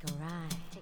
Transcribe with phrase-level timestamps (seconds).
[0.00, 0.73] Take a ride,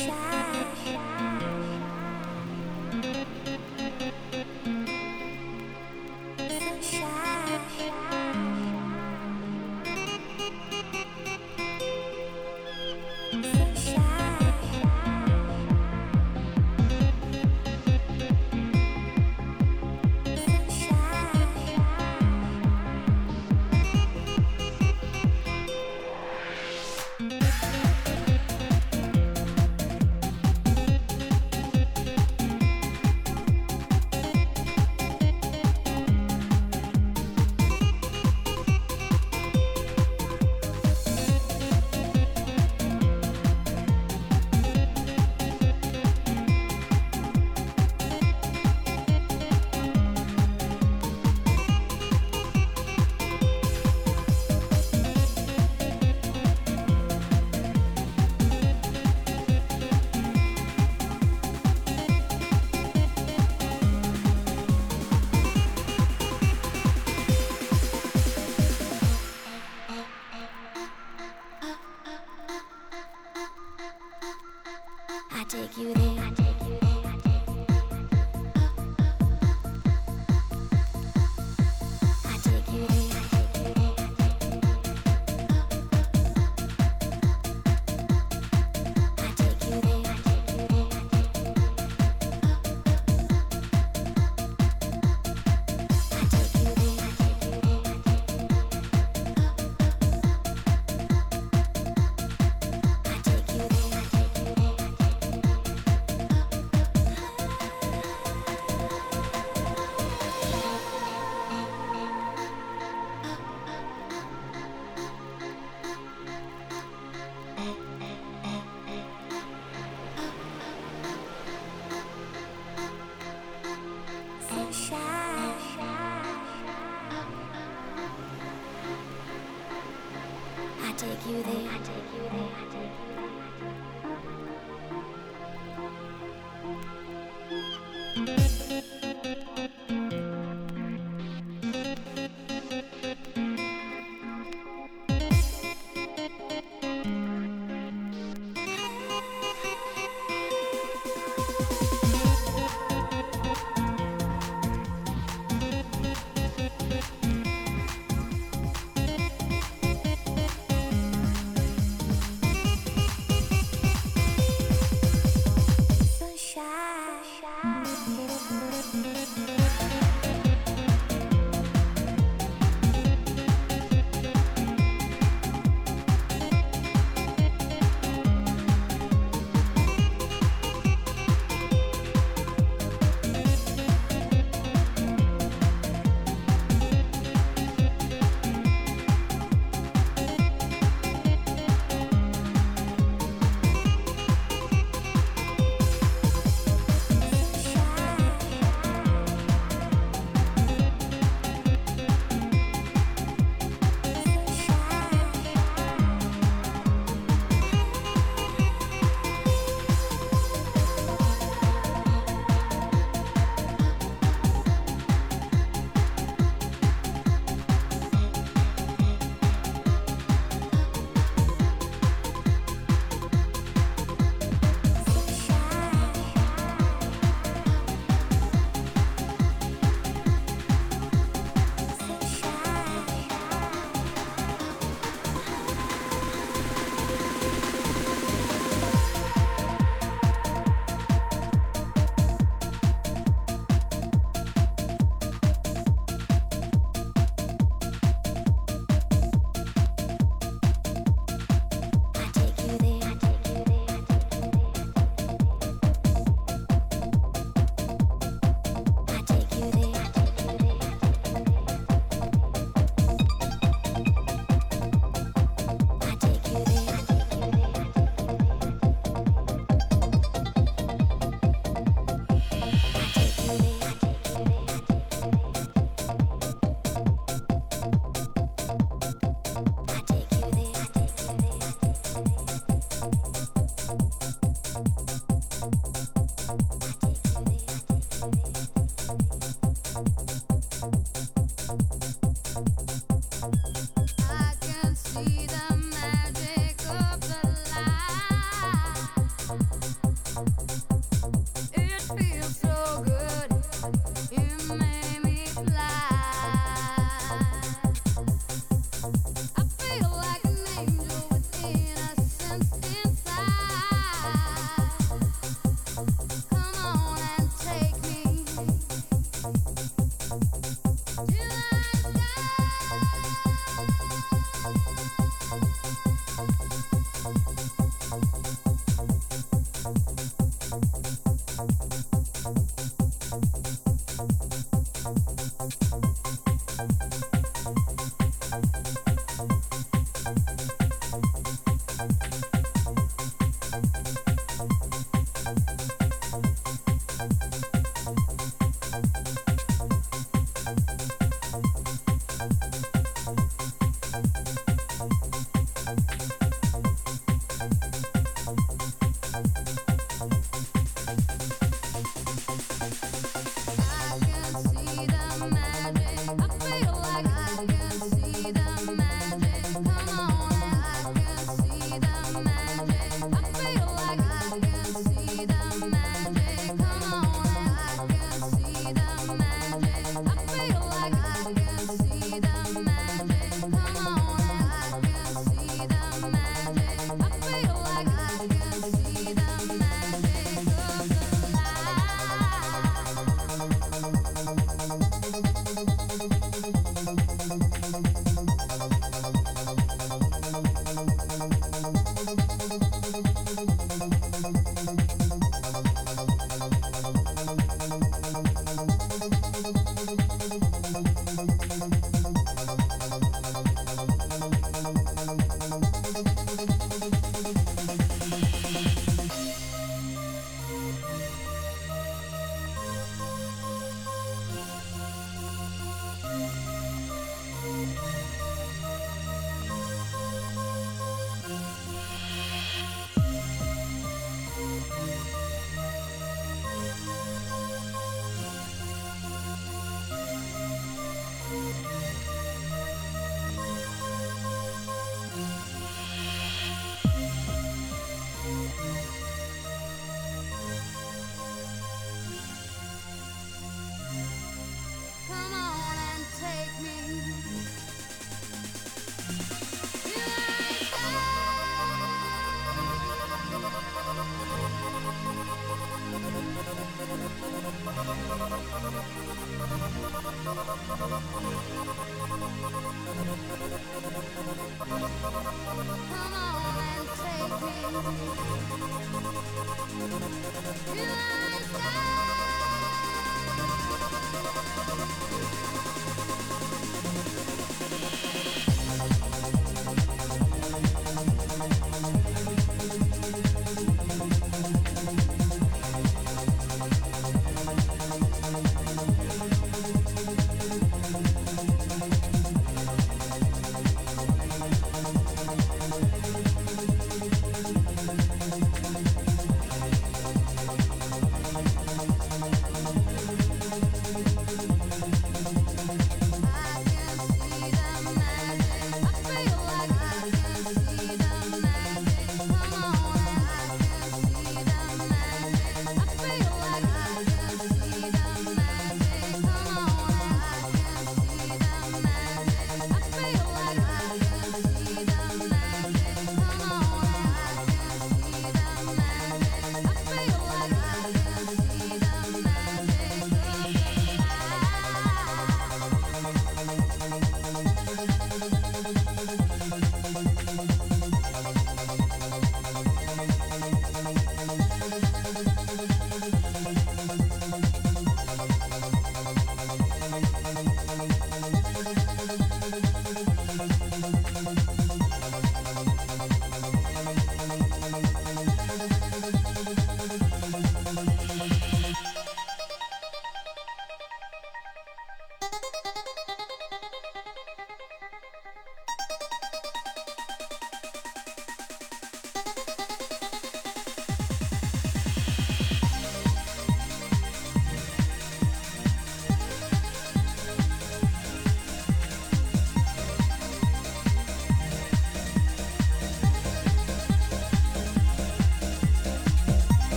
[0.00, 0.29] shine.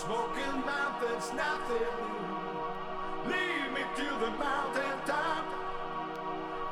[0.00, 3.30] Smoking mountains, nothing new.
[3.30, 5.44] Lead me to the mountain top.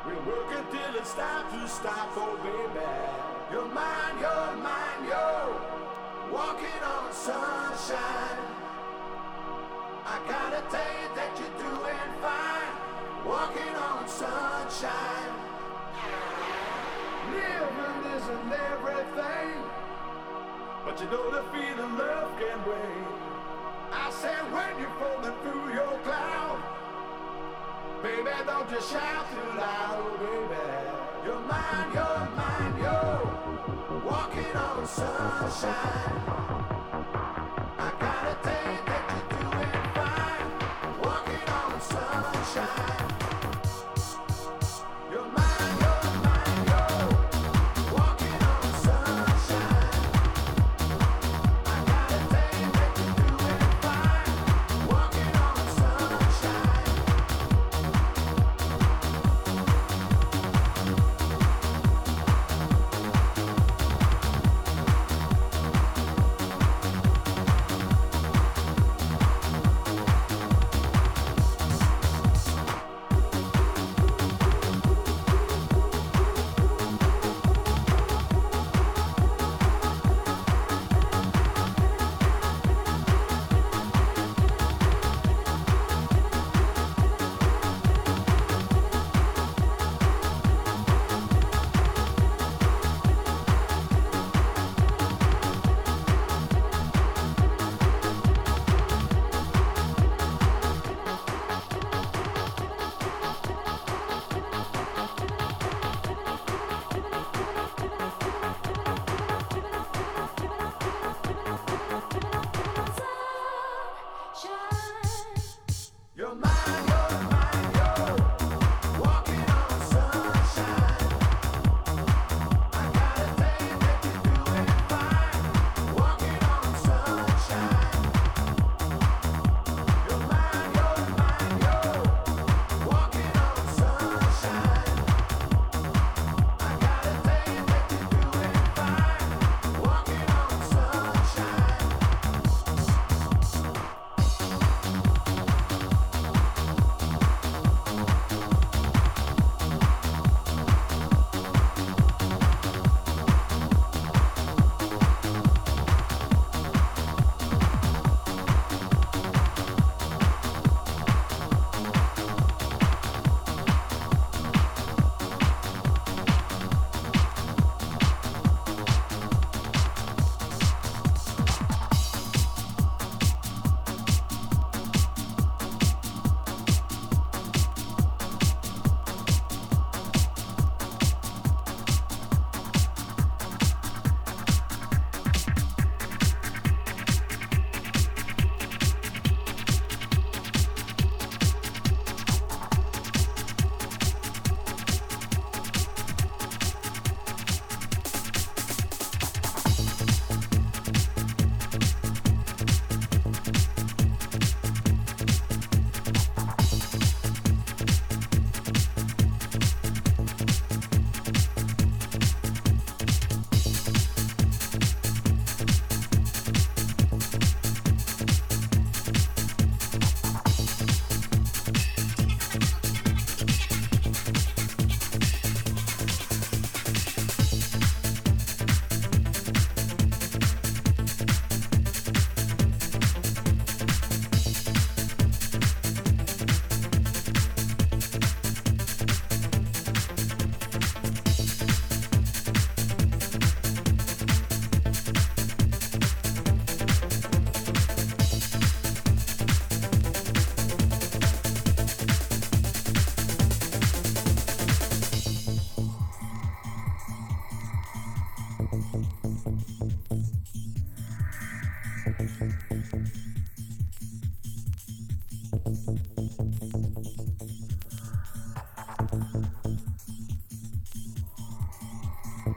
[0.03, 2.89] We'll work until it's time to stop, oh baby.
[3.51, 5.53] You're mine, you're mine, you're
[6.33, 8.41] walking on sunshine.
[10.05, 12.73] I gotta tell you that you're doing fine,
[13.29, 15.33] walking on sunshine.
[17.29, 19.53] Living isn't everything,
[20.83, 23.18] but you know the feeling love can bring.
[23.91, 26.59] I said when you're falling through your cloud,
[28.03, 30.55] baby, don't just shout too loud, baby.
[31.25, 36.58] You're mine, you're mine, you're walking on sunshine.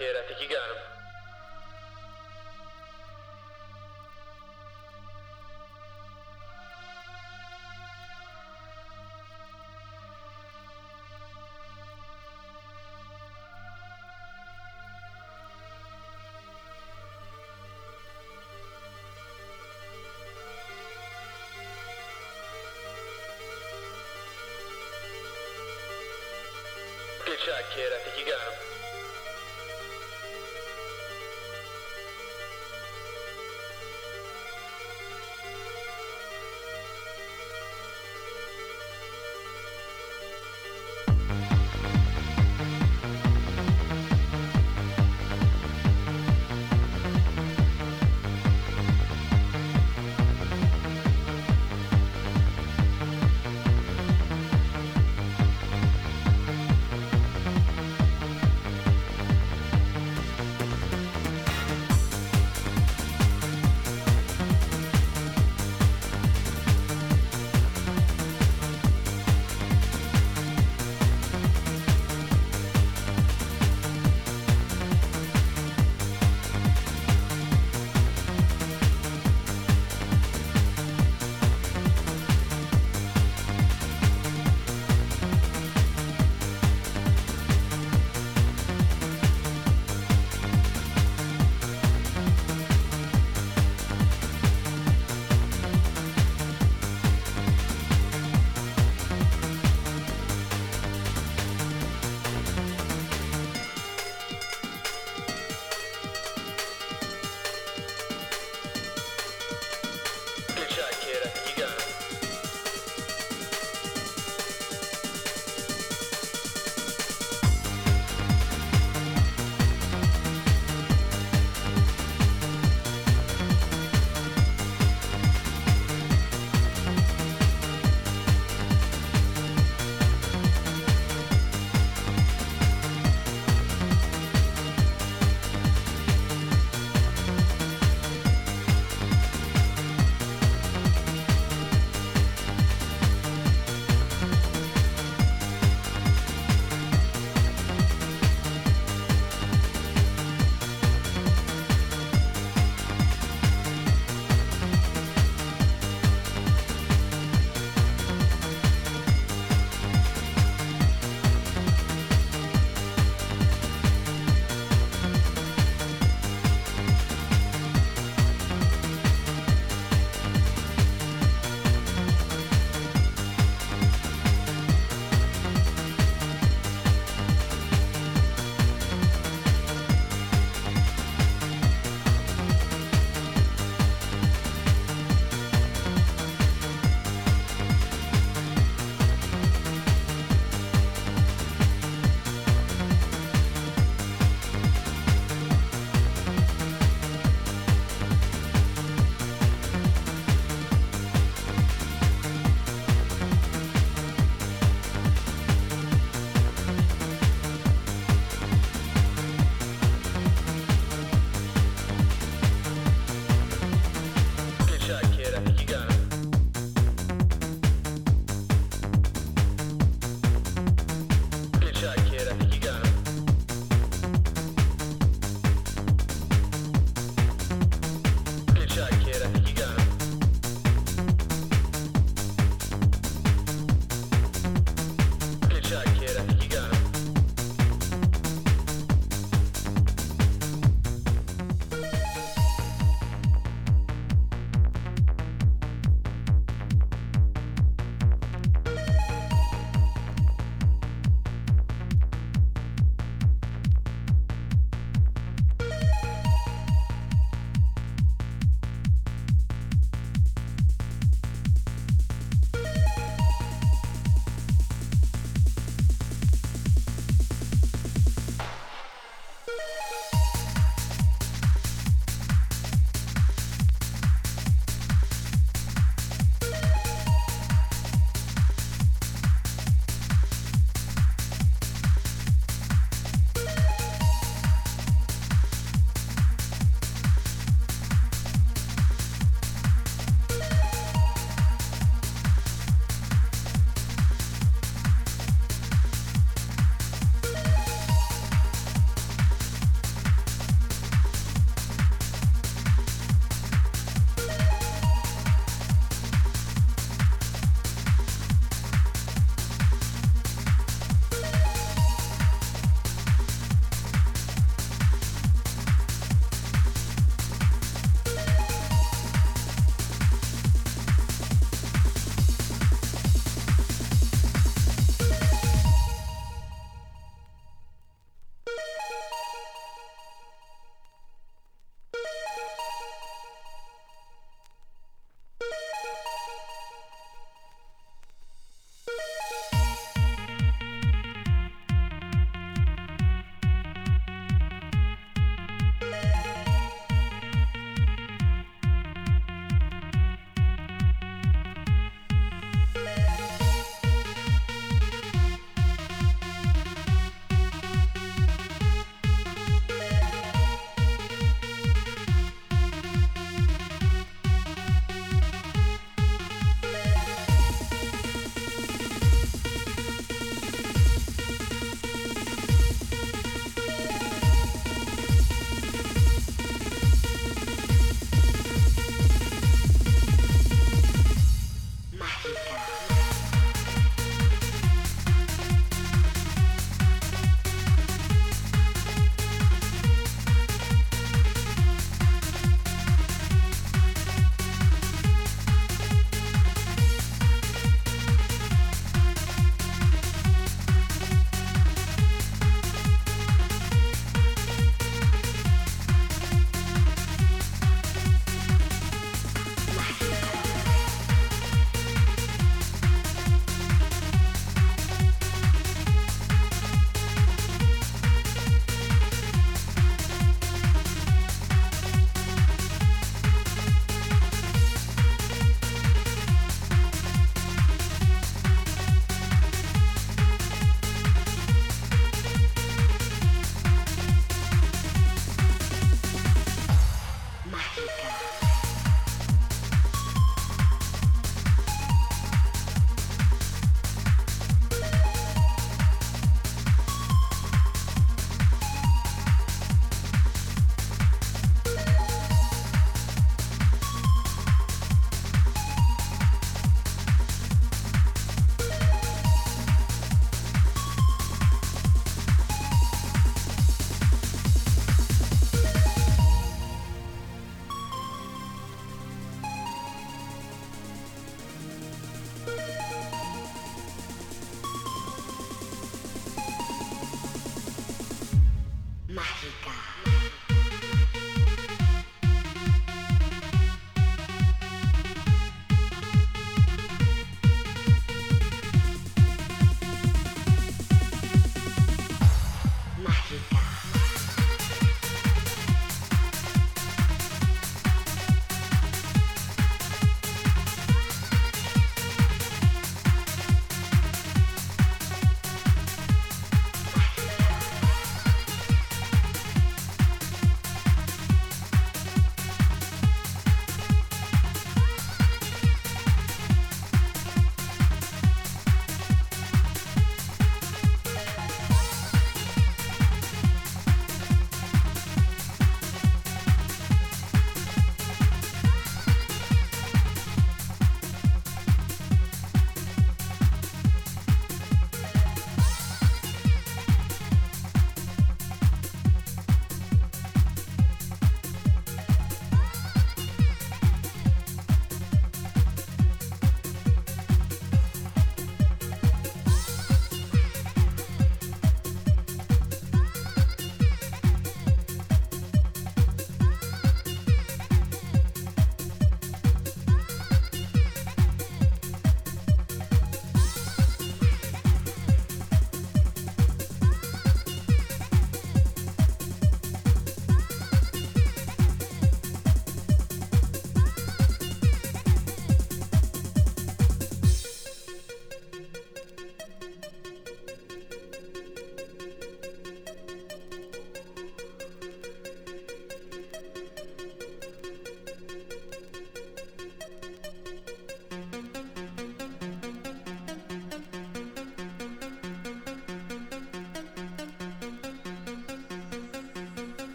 [0.00, 0.16] kid.
[0.16, 0.24] I